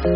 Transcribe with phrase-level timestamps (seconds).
[0.00, 0.08] All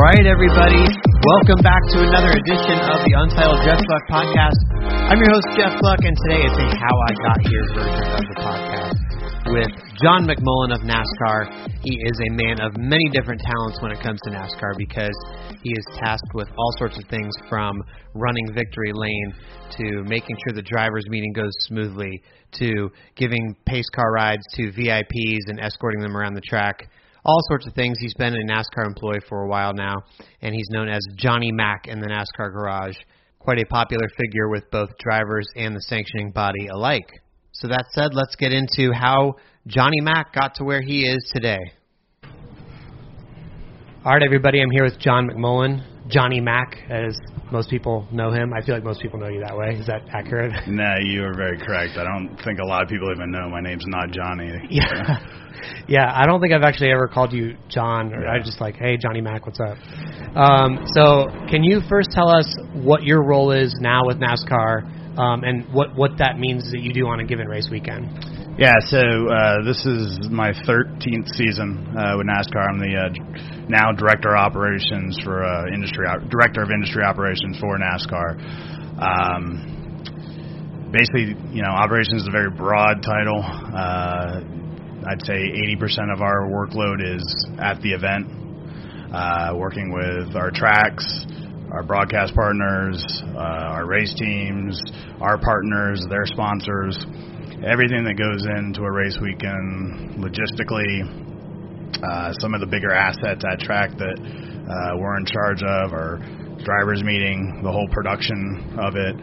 [0.00, 0.80] right, everybody.
[1.20, 4.56] Welcome back to another edition of the Untitled Jeff Gluck podcast.
[4.72, 8.24] I'm your host, Jeff Gluck, and today it's a How I Got Here version of
[8.24, 8.69] the podcast
[9.50, 9.70] with
[10.00, 11.68] John McMullen of NASCAR.
[11.82, 15.16] He is a man of many different talents when it comes to NASCAR because
[15.62, 17.82] he is tasked with all sorts of things from
[18.14, 19.34] running victory lane
[19.76, 25.48] to making sure the driver's meeting goes smoothly to giving pace car rides to VIPs
[25.48, 26.88] and escorting them around the track
[27.22, 27.98] all sorts of things.
[28.00, 29.96] He's been a NASCAR employee for a while now,
[30.40, 32.96] and he's known as Johnny Mac in the NASCAR garage.
[33.40, 37.10] Quite a popular figure with both drivers and the sanctioning body alike.
[37.60, 41.58] So that said, let's get into how Johnny Mac got to where he is today.
[44.02, 47.18] All right, everybody, I'm here with John McMullen, Johnny Mac, as
[47.52, 48.54] most people know him.
[48.54, 49.74] I feel like most people know you that way.
[49.78, 50.52] Is that accurate?
[50.68, 51.98] No, you are very correct.
[51.98, 54.50] I don't think a lot of people even know my name's not Johnny.
[54.70, 55.18] Yeah.
[55.86, 58.32] yeah, I don't think I've actually ever called you John, or Yeah.
[58.32, 59.76] I just like, hey, Johnny Mac, what's up?
[60.34, 65.44] Um, so, can you first tell us what your role is now with NASCAR, um,
[65.44, 68.08] and what what that means that you do on a given race weekend?
[68.56, 72.68] Yeah, so uh, this is my 13th season uh, with NASCAR.
[72.68, 73.08] I'm the uh,
[73.68, 78.40] now director of operations for uh, industry director of industry operations for NASCAR.
[79.00, 83.44] Um, basically, you know, operations is a very broad title.
[83.44, 84.40] Uh,
[85.06, 85.40] I'd say
[85.76, 87.24] 80% of our workload is
[87.58, 88.26] at the event,
[89.12, 91.24] uh, working with our tracks,
[91.72, 94.80] our broadcast partners, uh, our race teams,
[95.20, 96.98] our partners, their sponsors,
[97.62, 101.06] everything that goes into a race weekend logistically.
[102.02, 106.18] Uh, some of the bigger assets at track that uh, we're in charge of are
[106.64, 109.14] drivers meeting, the whole production of it,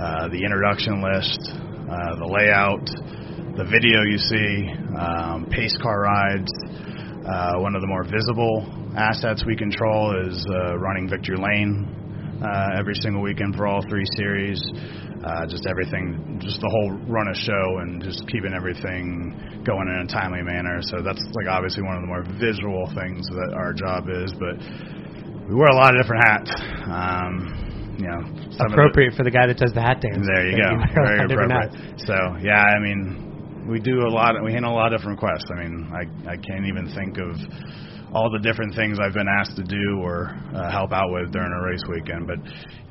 [0.00, 2.86] uh, the introduction list, uh, the layout,
[3.56, 6.50] the video you see, um, pace car rides.
[7.28, 12.78] Uh, one of the more visible assets we control is uh, running Victory Lane uh,
[12.78, 14.60] every single weekend for all three series.
[15.20, 19.36] Uh, just everything, just the whole run of show, and just keeping everything
[19.68, 20.80] going in a timely manner.
[20.80, 24.32] So that's like obviously one of the more visual things that our job is.
[24.40, 24.56] But
[25.44, 26.50] we wear a lot of different hats.
[26.88, 28.24] Um, you know,
[28.64, 30.24] Appropriate for the guy that does the hat dance.
[30.24, 30.72] there you go.
[30.72, 32.00] lot Very appropriate.
[32.00, 34.40] So yeah, I mean, we do a lot.
[34.40, 35.44] We handle a lot of different requests.
[35.52, 37.36] I mean, I I can't even think of
[38.12, 41.52] all the different things I've been asked to do or uh, help out with during
[41.52, 42.26] a race weekend.
[42.26, 42.38] But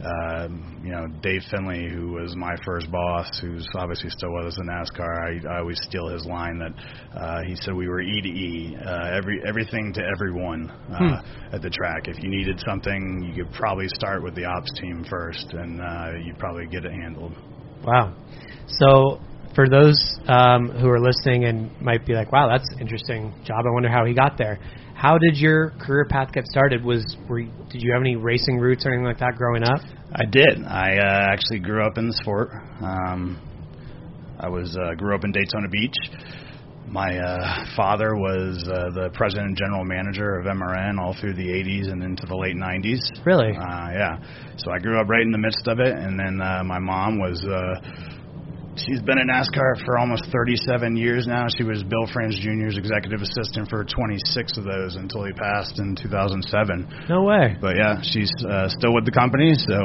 [0.05, 4.57] um, you know, Dave Finley, who was my first boss, who's obviously still with us
[4.59, 8.21] in NASCAR, I, I always steal his line that uh, he said we were E
[8.21, 11.21] to E, uh, every everything to everyone uh,
[11.53, 12.07] at the track.
[12.07, 16.11] If you needed something, you could probably start with the ops team first, and uh,
[16.23, 17.33] you'd probably get it handled.
[17.83, 18.15] Wow.
[18.67, 19.19] So
[19.59, 19.99] for those
[20.29, 23.65] um, who are listening and might be like, "Wow, that's an interesting job.
[23.67, 24.57] I wonder how he got there."
[24.95, 26.81] How did your career path get started?
[26.81, 29.81] Was were you, did you have any racing roots or anything like that growing up?
[30.13, 30.63] I did.
[30.63, 32.51] I uh, actually grew up in the sport.
[32.81, 33.41] Um,
[34.39, 35.95] I was uh, grew up in Daytona Beach.
[36.87, 41.47] My uh, father was uh, the president and general manager of MRN all through the
[41.47, 42.99] 80s and into the late 90s.
[43.25, 43.51] Really?
[43.51, 44.19] Uh, yeah.
[44.55, 47.19] So I grew up right in the midst of it, and then uh, my mom
[47.19, 47.43] was.
[47.43, 48.15] Uh,
[48.85, 51.47] She's been in NASCAR for almost 37 years now.
[51.57, 55.95] She was Bill France Jr.'s executive assistant for 26 of those until he passed in
[55.95, 57.57] 2007 No way.
[57.59, 59.53] but yeah, she's uh, still with the company.
[59.55, 59.75] So,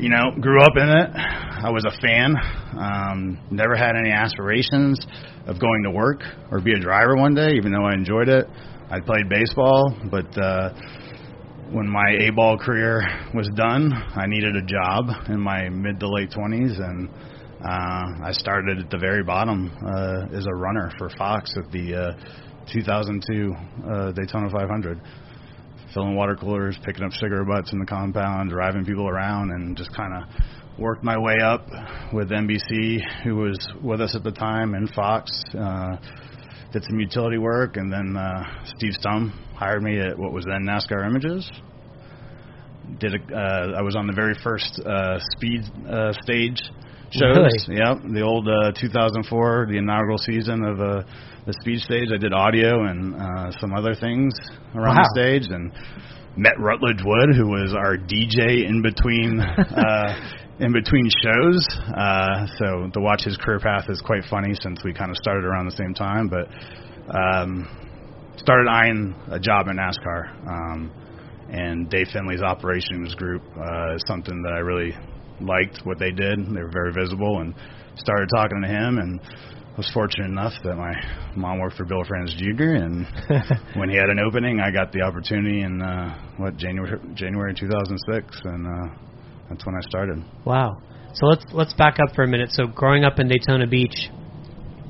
[0.00, 1.08] you know, grew up in it.
[1.14, 2.34] I was a fan.
[2.78, 4.98] Um, never had any aspirations
[5.46, 8.46] of going to work or be a driver one day, even though I enjoyed it.
[8.88, 10.70] I played baseball, but uh,
[11.70, 13.02] when my A-ball career
[13.34, 17.08] was done, I needed a job in my mid to late 20s, and
[17.66, 22.14] uh, I started at the very bottom uh, as a runner for Fox at the
[22.14, 23.54] uh, 2002
[23.90, 25.00] uh, Daytona 500
[25.92, 29.94] filling water coolers, picking up cigarette butts in the compound, driving people around, and just
[29.96, 30.28] kind of
[30.78, 31.66] worked my way up
[32.12, 35.30] with NBC, who was with us at the time, and Fox.
[35.58, 35.96] Uh,
[36.72, 38.42] did some utility work, and then uh,
[38.76, 41.50] Steve Stum hired me at what was then NASCAR Images.
[42.98, 46.60] Did a, uh, I was on the very first uh, speed uh, stage
[47.18, 47.66] shows.
[47.68, 47.80] Really?
[47.80, 51.02] Yep, the old uh, 2004, the inaugural season of uh,
[51.46, 52.08] the speed stage.
[52.14, 54.34] I did audio and uh, some other things
[54.74, 55.04] around Wow.
[55.04, 55.72] the stage, and
[56.36, 60.14] met Rutledge Wood, who was our DJ in between uh,
[60.58, 61.66] in between shows.
[61.96, 65.44] Uh, so to watch his career path is quite funny since we kind of started
[65.44, 66.28] around the same time.
[66.28, 66.48] But
[67.14, 67.68] um,
[68.36, 70.48] started eyeing a job in NASCAR.
[70.48, 70.90] Um,
[71.48, 74.92] and Dave Finley's operations group uh, is something that I really
[75.40, 76.38] liked what they did.
[76.38, 77.54] They were very visible, and
[77.96, 79.20] started talking to him and
[79.76, 80.92] was fortunate enough that my
[81.36, 82.80] mom worked for Bill France Jr.
[82.80, 83.06] and
[83.76, 88.40] when he had an opening, I got the opportunity in uh, what January January 2006,
[88.44, 88.94] and uh,
[89.48, 90.24] that's when I started.
[90.44, 90.80] Wow.
[91.14, 92.50] So let's let's back up for a minute.
[92.52, 94.08] So growing up in Daytona Beach,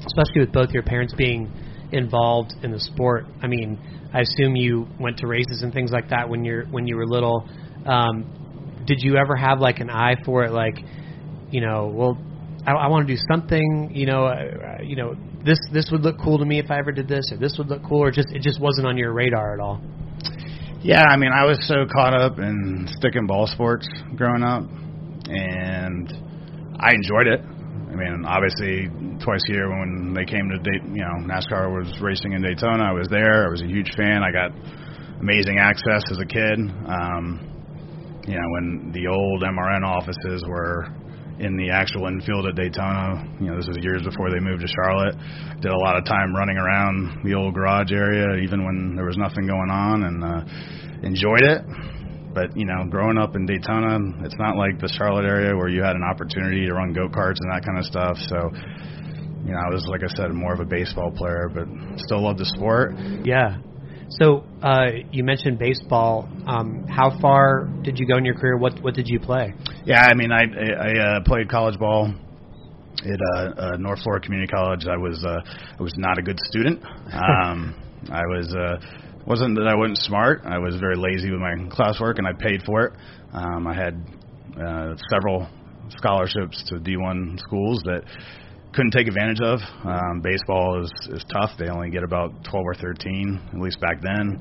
[0.07, 1.53] especially with both your parents being
[1.93, 3.79] involved in the sport, I mean,
[4.13, 7.07] I assume you went to races and things like that when you're when you were
[7.07, 7.49] little.
[7.87, 8.46] Um,
[8.87, 10.79] did you ever have like an eye for it, like,
[11.51, 12.19] you know, well,
[12.67, 16.17] I, I want to do something, you know, uh, you know, this this would look
[16.23, 18.29] cool to me if I ever did this, or this would look cool, or just
[18.33, 19.81] it just wasn't on your radar at all.
[20.83, 24.63] Yeah, I mean, I was so caught up in sticking ball sports growing up,
[25.27, 26.13] and
[26.79, 27.41] I enjoyed it.
[27.41, 28.91] I mean, obviously,
[29.25, 32.85] twice a year when they came to date, you know, NASCAR was racing in Daytona.
[32.85, 33.47] I was there.
[33.47, 34.23] I was a huge fan.
[34.23, 34.51] I got
[35.21, 36.59] amazing access as a kid.
[36.87, 37.56] Um,
[38.27, 40.87] you know, when the old MRN offices were
[41.39, 43.21] in the actual infield at Daytona.
[43.41, 45.17] You know, this was years before they moved to Charlotte.
[45.61, 49.17] Did a lot of time running around the old garage area, even when there was
[49.17, 50.41] nothing going on, and uh,
[51.05, 51.63] enjoyed it.
[52.33, 55.83] But you know, growing up in Daytona, it's not like the Charlotte area where you
[55.83, 58.17] had an opportunity to run go karts and that kind of stuff.
[58.29, 58.37] So,
[59.45, 62.39] you know, I was like I said, more of a baseball player, but still loved
[62.39, 62.93] the sport.
[63.25, 63.61] Yeah.
[64.09, 66.29] So uh, you mentioned baseball.
[66.47, 68.57] Um, how far did you go in your career?
[68.57, 69.55] What what did you play?
[69.85, 72.15] Yeah, I mean, I I I uh, played college ball
[73.05, 74.87] at uh, uh, North Florida Community College.
[74.87, 75.41] I was uh,
[75.79, 76.83] I was not a good student.
[76.85, 77.75] Um,
[78.11, 78.81] I was uh,
[79.27, 80.43] wasn't that I wasn't smart.
[80.45, 82.93] I was very lazy with my classwork, and I paid for it.
[83.33, 84.01] Um, I had
[84.57, 85.49] uh, several
[85.91, 88.03] scholarships to D1 schools that
[88.77, 89.59] couldn't take advantage of.
[89.85, 91.51] Um, baseball is is tough.
[91.59, 94.37] They only get about 12 or 13, at least back then.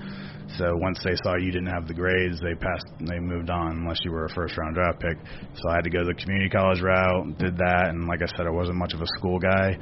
[0.60, 2.86] So once they saw you didn't have the grades, they passed.
[3.00, 5.18] They moved on unless you were a first round draft pick.
[5.56, 7.40] So I had to go the community college route.
[7.40, 9.74] Did that, and like I said, I wasn't much of a school guy,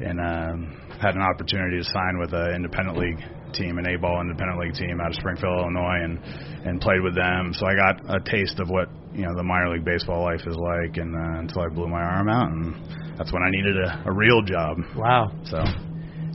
[0.00, 3.20] and um, had an opportunity to sign with an independent league
[3.52, 6.22] team, an A-ball independent league team out of Springfield, Illinois, and
[6.64, 7.52] and played with them.
[7.52, 10.56] So I got a taste of what you know the minor league baseball life is
[10.56, 14.04] like, and uh, until I blew my arm out, and that's when I needed a,
[14.06, 14.78] a real job.
[14.96, 15.32] Wow.
[15.44, 15.64] So.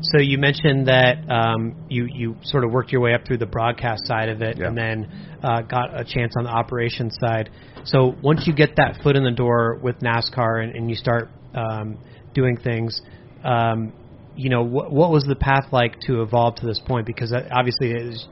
[0.03, 3.45] So you mentioned that um, you you sort of worked your way up through the
[3.45, 4.67] broadcast side of it, Yeah.
[4.67, 7.51] and then uh, got a chance on the operations side.
[7.83, 11.29] So once you get that foot in the door with NASCAR and, and you start
[11.53, 11.99] um,
[12.33, 12.99] doing things,
[13.43, 13.93] um,
[14.35, 17.05] you know what, what was the path like to evolve to this point?
[17.05, 18.27] Because obviously it is,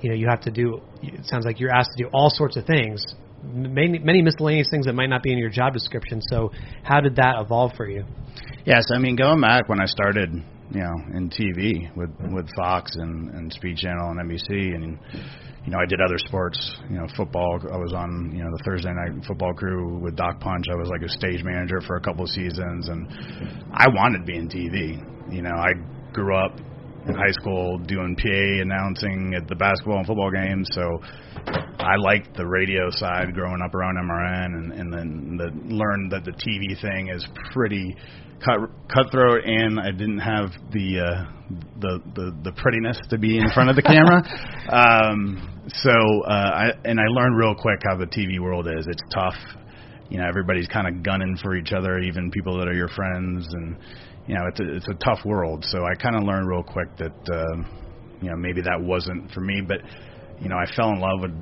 [0.00, 0.80] you know, you have to do.
[1.02, 3.04] It sounds like you're asked to do all sorts of things,
[3.42, 6.20] many many miscellaneous things that might not be in your job description.
[6.28, 6.50] So
[6.82, 8.04] how did that evolve for you?
[8.64, 12.94] Yes, I mean going back when I started, you know, in TV with with Fox
[12.96, 14.98] and and Speed Channel and NBC, and
[15.64, 17.58] you know I did other sports, you know, football.
[17.72, 20.66] I was on you know the Thursday night football crew with Doc Punch.
[20.70, 23.08] I was like a stage manager for a couple of seasons, and
[23.72, 25.02] I wanted to be in TV.
[25.32, 25.72] You know, I
[26.12, 26.58] grew up
[27.06, 31.00] in high school doing PA announcing at the basketball and football games, so
[31.82, 36.24] I liked the radio side growing up around MRN, and, and then the, learned that
[36.24, 37.96] the TV thing is pretty
[38.44, 41.32] cut, cutthroat, and I didn't have the, uh,
[41.80, 44.22] the the the prettiness to be in front of the camera.
[44.62, 48.86] Um, so uh, I and I learned real quick how the TV world is.
[48.86, 49.34] It's tough.
[50.08, 53.46] You know, everybody's kind of gunning for each other, even people that are your friends,
[53.50, 53.76] and
[54.26, 55.64] you know, it's a it's a tough world.
[55.68, 57.56] So I kind of learned real quick that uh,
[58.22, 59.78] you know maybe that wasn't for me, but
[60.40, 61.32] you know, I fell in love with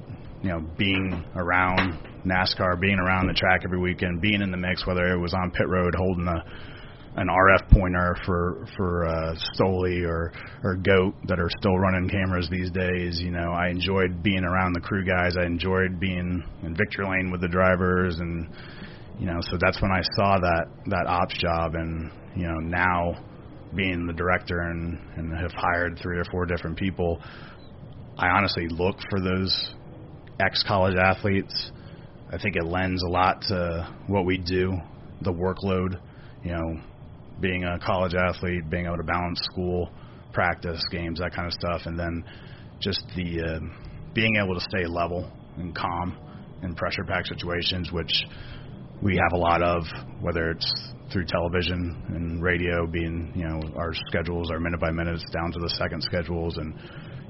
[0.43, 4.87] you know being around NASCAR, being around the track every weekend, being in the mix,
[4.87, 6.45] whether it was on pit road holding a
[7.17, 10.33] an RF pointer for for uh, Stoli or
[10.63, 13.21] or Goat that are still running cameras these days.
[13.21, 15.35] You know, I enjoyed being around the crew guys.
[15.39, 18.49] I enjoyed being in victory lane with the drivers, and
[19.19, 23.25] you know, so that's when I saw that that ops job, and you know, now
[23.75, 27.21] being the director and and have hired three or four different people.
[28.19, 29.75] I honestly look for those
[30.41, 31.71] ex college athletes.
[32.33, 34.77] I think it lends a lot to what we do,
[35.23, 36.01] the workload,
[36.45, 36.81] you know,
[37.41, 39.91] being a college athlete, being able to balance school,
[40.33, 42.25] practice, games, that kind of stuff, and then
[42.81, 43.61] just the uh,
[44.15, 46.17] being able to stay level and calm
[46.63, 48.25] in pressure packed situations, which
[49.03, 49.83] we have a lot of,
[50.21, 55.25] whether it's through television and radio, being you know our schedules, our minute by minutes
[55.33, 56.75] down to the second schedules, and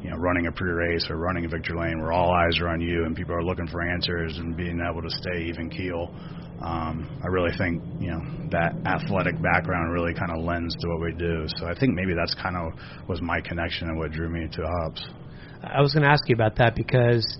[0.02, 2.80] you know running a pre-race or running a victory lane, where all eyes are on
[2.80, 6.14] you and people are looking for answers and being able to stay even keel.
[6.62, 11.00] Um, I really think you know that athletic background really kind of lends to what
[11.00, 11.44] we do.
[11.56, 14.62] So I think maybe that's kind of was my connection and what drew me to
[14.84, 15.06] ops.
[15.62, 17.38] I was going to ask you about that because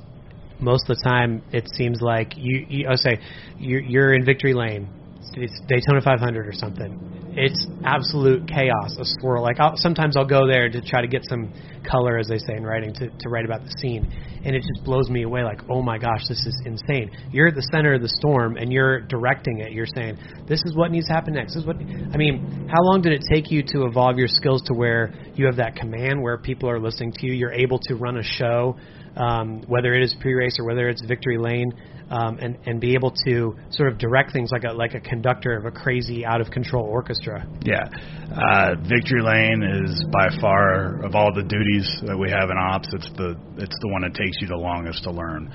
[0.60, 3.18] most of the time it seems like you, you I say
[3.58, 4.88] you're, you're in victory lane.
[5.34, 9.42] It's Daytona 500 or something it's absolute chaos, a swirl.
[9.42, 11.52] Like I'll, sometimes I'll go there to try to get some
[11.88, 14.10] color, as they say in writing, to, to write about the scene,
[14.44, 15.44] and it just blows me away.
[15.44, 17.10] Like, oh my gosh, this is insane.
[17.30, 19.72] You're at the center of the storm, and you're directing it.
[19.72, 21.54] You're saying this is what needs to happen next.
[21.54, 22.68] This is what I mean.
[22.68, 25.76] How long did it take you to evolve your skills to where you have that
[25.76, 27.32] command, where people are listening to you?
[27.32, 28.76] You're able to run a show,
[29.16, 31.72] um, whether it is pre-race or whether it's victory lane
[32.10, 35.56] um, and and be able to sort of direct things like a like a conductor
[35.56, 37.46] of a crazy out of control orchestra.
[37.62, 37.88] Yeah,
[38.30, 42.88] uh, Victory Lane is by far of all the duties that we have in ops,
[42.92, 45.52] it's the it's the one that takes you the longest to learn.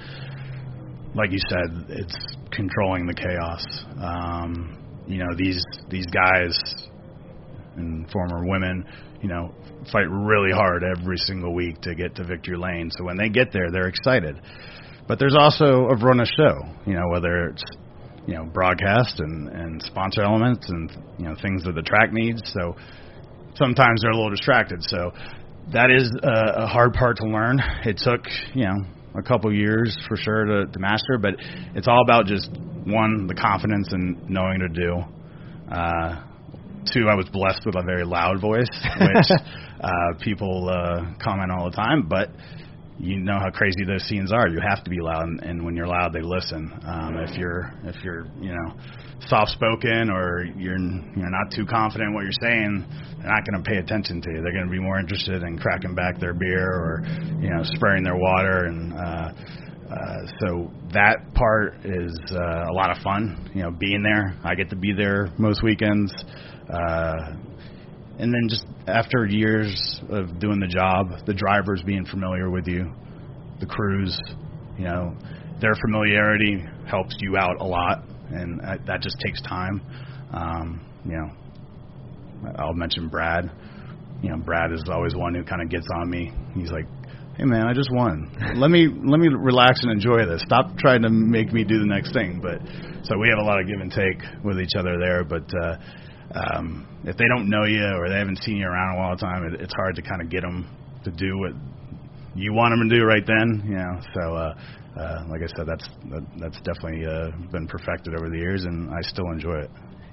[1.14, 3.66] Like you said, it's controlling the chaos.
[4.02, 6.58] Um, you know these these guys
[7.76, 8.86] and former women,
[9.22, 9.54] you know,
[9.92, 12.92] fight really hard every single week to get to Victory Lane.
[12.92, 14.42] So when they get there, they're excited.
[15.08, 17.64] But there's also a run of show, you know, whether it's
[18.28, 22.42] you know broadcast and and sponsor elements and you know things that the track needs.
[22.46, 22.76] So
[23.56, 24.84] sometimes they're a little distracted.
[24.84, 25.12] So
[25.74, 27.62] that is a, a hard part to learn.
[27.86, 28.78] It took you know
[29.18, 31.36] a couple years for sure to, to master, but
[31.76, 32.50] it's all about just
[32.86, 35.04] one the confidence and knowing to do.
[35.72, 36.24] Uh,
[36.92, 39.32] two, I was blessed with a very loud voice, which
[39.82, 39.90] uh,
[40.22, 42.30] people uh, comment all the time, but
[42.98, 44.48] you know how crazy those scenes are.
[44.48, 46.72] You have to be loud, and, and when you're loud, they listen.
[46.88, 48.76] Um, if you're if you're you know
[49.28, 52.86] soft spoken or you're you're not too confident in what you're saying,
[53.18, 54.42] they're not going to pay attention to you.
[54.42, 57.04] They're going to be more interested in cracking back their beer or
[57.42, 58.94] you know spraying their water and.
[58.94, 59.30] Uh,
[59.86, 64.36] uh, so that part is uh, a lot of fun, you know, being there.
[64.44, 66.12] I get to be there most weekends.
[66.70, 67.36] Uh,
[68.18, 72.92] and then just after years of doing the job, the drivers being familiar with you,
[73.60, 74.18] the crews,
[74.78, 75.16] you know,
[75.60, 79.82] their familiarity helps you out a lot, and that just takes time.
[80.34, 83.52] Um, you know, I'll mention Brad.
[84.22, 86.32] You know, Brad is always one who kind of gets on me.
[86.54, 86.86] He's like,
[87.38, 88.32] "Hey man, I just won.
[88.56, 90.42] Let me let me relax and enjoy this.
[90.46, 92.60] Stop trying to make me do the next thing." But
[93.04, 95.24] so we have a lot of give and take with each other there.
[95.24, 95.78] But uh,
[96.34, 99.46] um, if they don't know you or they haven't seen you around all the time,
[99.46, 100.68] it, it's hard to kind of get them
[101.04, 101.52] to do what
[102.36, 103.64] you want them to do right then.
[103.66, 104.54] You know, so uh,
[105.00, 108.90] uh, like I said, that's that, that's definitely uh, been perfected over the years, and
[108.90, 109.72] I still enjoy it.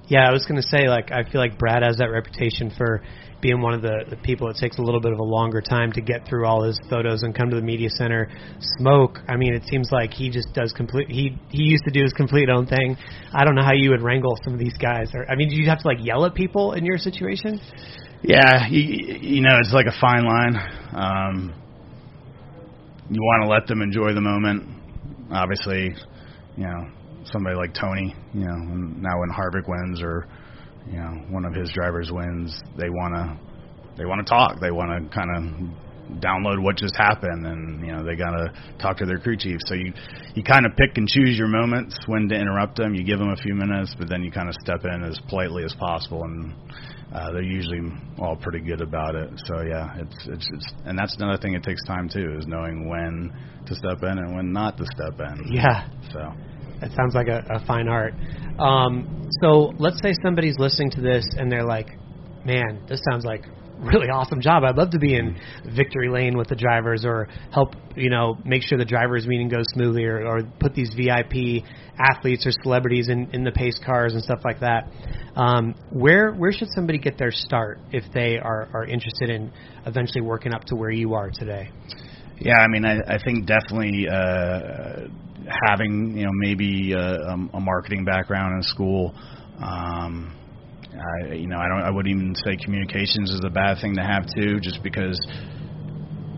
[0.09, 3.03] Yeah, I was going to say, like, I feel like Brad has that reputation for
[3.41, 5.91] being one of the, the people it takes a little bit of a longer time
[5.93, 8.31] to get through all his photos and come to the media center.
[8.79, 11.11] Smoke, I mean, it seems like he just does complete.
[11.11, 12.97] He he used to do his complete own thing.
[13.33, 15.11] I don't know how you would wrangle some of these guys.
[15.13, 17.61] Or, I mean, do you have to like yell at people in your situation?
[18.23, 20.57] Yeah, you, you know, it's like a fine line.
[20.95, 21.55] Um,
[23.11, 24.69] you want to let them enjoy the moment.
[25.33, 25.91] Obviously,
[26.57, 26.89] you know,
[27.25, 30.27] somebody like Tony, you know, now when Harvick wins or
[30.87, 33.53] you know one of his drivers wins, they want to
[33.97, 34.61] they want to talk.
[34.61, 35.43] They want to kind of
[36.21, 39.59] download what just happened, and you know they gotta talk to their crew chief.
[39.67, 39.93] So you
[40.35, 42.95] you kind of pick and choose your moments when to interrupt them.
[42.95, 45.65] You give them a few minutes, but then you kind of step in as politely
[45.65, 46.55] as possible, and
[47.15, 47.81] uh, they're usually
[48.19, 49.31] all pretty good about it.
[49.47, 52.89] So yeah, it's, it's it's and that's another thing it takes time too is knowing
[52.89, 53.33] when
[53.67, 55.53] to step in and when not to step in.
[55.53, 55.89] Yeah.
[56.13, 56.33] So
[56.83, 58.15] that sounds like a, a fine art.
[58.59, 61.89] Um, so let's say somebody's listening to this and they're like,
[62.45, 63.45] "Man, this sounds like
[63.83, 64.63] really awesome job.
[64.65, 65.39] I'd love to be in
[65.75, 69.65] victory lane with the drivers or help, you know, make sure the drivers meeting goes
[69.73, 71.65] smoothly or, or put these VIP
[71.99, 74.89] athletes or celebrities in, in the pace cars and stuff like that.
[75.35, 79.53] Um, where where should somebody get their start if they are, are interested in
[79.87, 81.71] eventually working up to where you are today?
[82.39, 85.09] Yeah, I mean, I, I think definitely uh,
[85.69, 89.15] having you know maybe a, a marketing background in school.
[89.59, 90.37] Um,
[90.93, 91.83] I, you know, I don't.
[91.83, 95.19] I wouldn't even say communications is a bad thing to have too, just because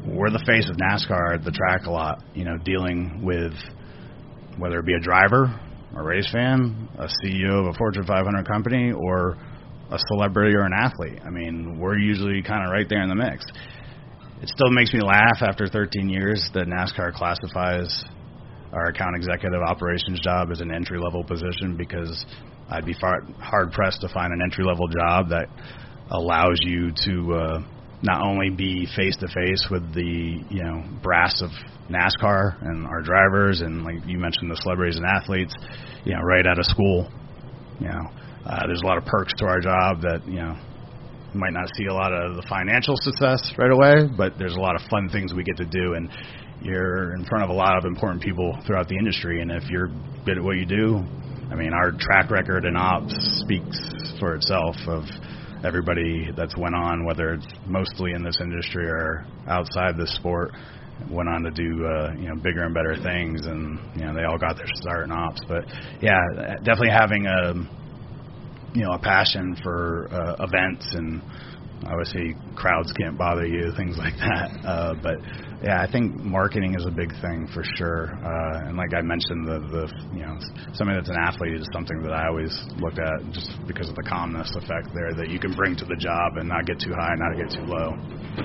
[0.06, 2.22] we're the face of NASCAR at the track a lot.
[2.34, 3.52] You know, dealing with
[4.58, 5.60] whether it be a driver,
[5.96, 9.36] a race fan, a CEO of a Fortune 500 company, or
[9.90, 11.18] a celebrity or an athlete.
[11.24, 13.44] I mean, we're usually kind of right there in the mix.
[14.42, 18.04] It still makes me laugh after 13 years that NASCAR classifies
[18.74, 22.26] our account executive operations job as an entry level position because
[22.68, 25.46] I'd be far, hard pressed to find an entry level job that
[26.10, 27.58] allows you to uh,
[28.02, 31.50] not only be face to face with the you know brass of
[31.88, 35.54] NASCAR and our drivers and like you mentioned the celebrities and athletes,
[36.04, 37.10] you know, right out of school.
[37.80, 38.10] You know,
[38.46, 40.58] uh, there's a lot of perks to our job that you know
[41.34, 44.76] might not see a lot of the financial success right away, but there's a lot
[44.76, 46.08] of fun things we get to do and
[46.64, 49.88] you're in front of a lot of important people throughout the industry, and if you're
[50.24, 51.04] good at what you do,
[51.50, 53.78] I mean, our track record in ops speaks
[54.18, 55.04] for itself of
[55.64, 60.52] everybody that's went on, whether it's mostly in this industry or outside the sport,
[61.10, 64.24] went on to do uh, you know bigger and better things, and you know they
[64.24, 65.40] all got their start in ops.
[65.48, 65.64] But
[66.00, 66.20] yeah,
[66.58, 67.54] definitely having a
[68.74, 71.20] you know a passion for uh, events and
[71.86, 74.50] obviously crowds can't bother you, things like that.
[74.64, 75.16] Uh, but
[75.64, 78.12] yeah, I think marketing is a big thing for sure.
[78.20, 80.36] Uh, and like I mentioned, the the you know
[80.74, 84.02] somebody that's an athlete is something that I always looked at just because of the
[84.02, 87.16] calmness effect there that you can bring to the job and not get too high,
[87.16, 87.96] not get too low.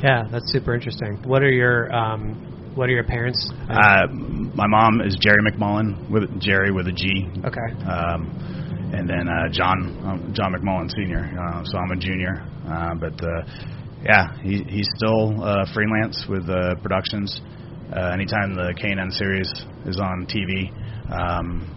[0.01, 1.19] Yeah, that's super interesting.
[1.27, 3.51] What are your um, what are your parents?
[3.67, 4.07] Uh,
[4.55, 7.27] my mom is Jerry McMullen with Jerry with a G.
[7.43, 7.67] Okay.
[7.83, 8.31] Um,
[8.95, 11.27] and then uh, John um, John McMullen Senior.
[11.35, 13.43] Uh, so I'm a junior, uh, but uh,
[14.03, 17.41] yeah, he, he's still uh, freelance with uh, productions.
[17.91, 19.49] Uh, anytime the K&N series
[19.85, 20.71] is on TV,
[21.11, 21.75] um,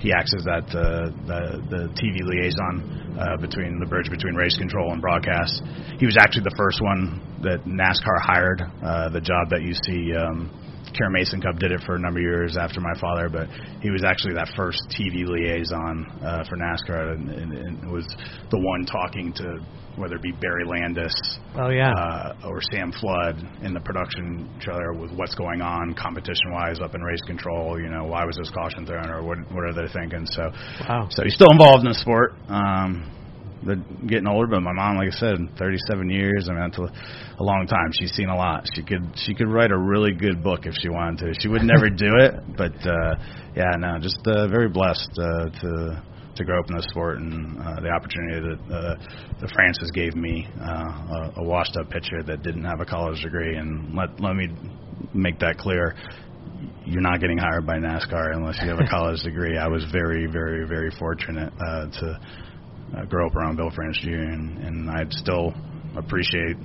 [0.00, 4.58] he acts as that uh, the the TV liaison uh, between the bridge between race
[4.58, 5.62] control and broadcast.
[5.98, 8.60] He was actually the first one that NASCAR hired.
[8.82, 10.12] Uh, the job that you see.
[10.14, 10.50] Um,
[10.96, 13.48] Karen Mason Cup did it for a number of years after my father, but
[13.80, 18.06] he was actually that first TV liaison uh, for NASCAR and, and, and was
[18.50, 19.58] the one talking to
[19.96, 21.12] whether it be Barry Landis,
[21.56, 26.50] oh yeah, uh, or Sam Flood in the production trailer with what's going on competition
[26.52, 27.78] wise up in race control.
[27.80, 30.24] You know, why was this caution thrown, or what what are they thinking?
[30.26, 30.50] So,
[30.88, 31.08] wow.
[31.10, 32.32] so he's still involved in the sport.
[32.48, 33.10] Um,
[33.64, 34.46] but getting older.
[34.46, 36.48] But my mom, like I said, 37 years.
[36.48, 37.90] I mean, that's a, a long time.
[37.98, 38.66] She's seen a lot.
[38.74, 41.40] She could she could write a really good book if she wanted to.
[41.40, 43.14] She would never do it, but uh,
[43.56, 46.02] yeah, no, just uh, very blessed uh, to
[46.36, 48.94] to grow up in the sport and uh, the opportunity that uh,
[49.40, 53.22] the Frances gave me, uh, a, a washed up pitcher that didn't have a college
[53.22, 53.56] degree.
[53.56, 54.48] And let let me
[55.14, 55.94] make that clear.
[56.84, 59.58] You're not getting hired by NASCAR unless you have a college degree.
[59.58, 62.20] I was very, very, very fortunate uh, to
[62.96, 64.10] uh, grow up around Bill France Jr.
[64.10, 65.52] and, and I'd still
[65.96, 66.56] appreciate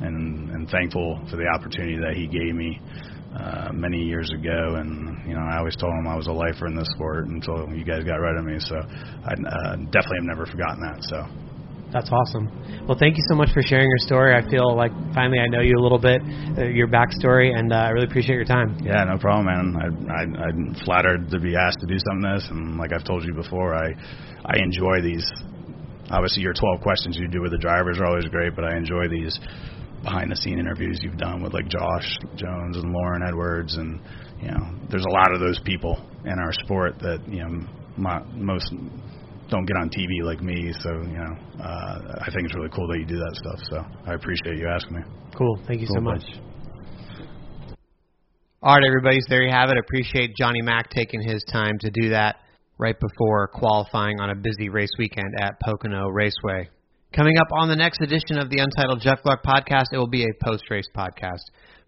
[0.00, 2.80] and, and thankful for the opportunity that he gave me
[3.36, 4.76] uh, many years ago.
[4.76, 7.68] And you know, I always told him I was a lifer in this sport until
[7.74, 8.56] you guys got rid of me.
[8.60, 10.98] So I uh, definitely have never forgotten that.
[11.02, 11.24] So.
[11.92, 12.50] That's awesome.
[12.88, 14.34] Well, thank you so much for sharing your story.
[14.34, 16.20] I feel like finally I know you a little bit,
[16.58, 18.76] uh, your backstory, and uh, I really appreciate your time.
[18.82, 19.76] Yeah, no problem, man.
[19.78, 23.04] I, I, I'm flattered to be asked to do something like this, and like I've
[23.04, 23.94] told you before, I
[24.44, 25.30] I enjoy these
[26.10, 29.08] obviously your 12 questions you do with the drivers are always great, but I enjoy
[29.08, 29.38] these
[30.02, 34.00] behind the scene interviews you've done with like Josh Jones and Lauren Edwards and
[34.40, 37.66] you know there's a lot of those people in our sport that you know
[37.96, 38.72] my, most
[39.50, 42.86] don't get on TV like me so you know uh, I think it's really cool
[42.88, 45.02] that you do that stuff so I appreciate you asking me.
[45.36, 45.58] Cool.
[45.66, 46.22] Thank you cool, so much
[48.62, 49.78] all right everybody so there you have it.
[49.78, 52.36] Appreciate Johnny Mac taking his time to do that
[52.78, 56.68] right before qualifying on a busy race weekend at Pocono Raceway.
[57.14, 60.24] Coming up on the next edition of the Untitled Jeff Gluck podcast, it will be
[60.24, 61.40] a post race podcast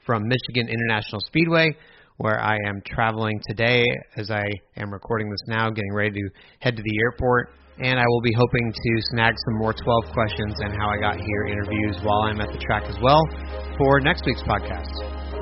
[0.06, 1.76] from Michigan International Speedway,
[2.16, 3.84] where I am traveling today
[4.16, 4.44] as I
[4.76, 7.50] am recording this now, getting ready to head to the airport.
[7.80, 11.16] And I will be hoping to snag some more 12 questions and how I got
[11.20, 13.22] here interviews while I'm at the track as well
[13.76, 14.90] for next week's podcast.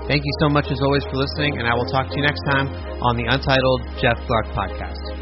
[0.07, 2.43] Thank you so much as always for listening, and I will talk to you next
[2.53, 2.69] time
[3.03, 5.16] on the Untitled Jeff Gluck podcast.